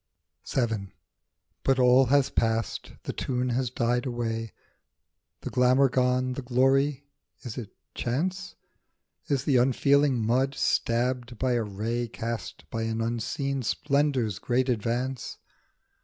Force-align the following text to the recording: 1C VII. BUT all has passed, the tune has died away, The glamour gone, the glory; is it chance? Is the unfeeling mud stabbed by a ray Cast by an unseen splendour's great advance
1C 0.47 0.67
VII. 0.69 0.93
BUT 1.61 1.77
all 1.77 2.05
has 2.07 2.31
passed, 2.31 2.93
the 3.03 3.13
tune 3.13 3.49
has 3.49 3.69
died 3.69 4.07
away, 4.07 4.51
The 5.41 5.51
glamour 5.51 5.89
gone, 5.89 6.33
the 6.33 6.41
glory; 6.41 7.05
is 7.43 7.55
it 7.55 7.75
chance? 7.93 8.55
Is 9.27 9.43
the 9.45 9.57
unfeeling 9.57 10.17
mud 10.25 10.55
stabbed 10.55 11.37
by 11.37 11.51
a 11.51 11.61
ray 11.61 12.07
Cast 12.07 12.67
by 12.71 12.81
an 12.81 12.99
unseen 12.99 13.61
splendour's 13.61 14.39
great 14.39 14.69
advance 14.69 15.37